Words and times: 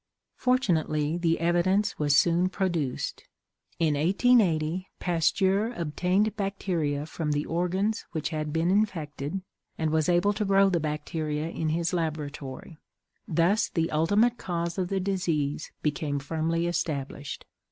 Fortunately 0.35 1.15
the 1.15 1.39
evidence 1.39 1.99
was 1.99 2.17
soon 2.17 2.49
produced. 2.49 3.25
In 3.77 3.93
1880, 3.93 4.87
Pasteur 4.97 5.73
obtained 5.73 6.35
bacteria 6.35 7.05
from 7.05 7.33
the 7.33 7.45
organs 7.45 8.05
which 8.11 8.29
had 8.29 8.51
been 8.51 8.71
infected, 8.71 9.43
and 9.77 9.91
was 9.91 10.09
able 10.09 10.33
to 10.33 10.43
grow 10.43 10.69
the 10.69 10.79
bacteria 10.79 11.49
in 11.49 11.69
his 11.69 11.93
laboratory; 11.93 12.79
thus 13.27 13.69
the 13.69 13.91
ultimate 13.91 14.39
cause 14.39 14.79
of 14.79 14.87
the 14.87 14.99
disease 14.99 15.71
became 15.83 16.17
firmly 16.17 16.65
established. 16.65 17.45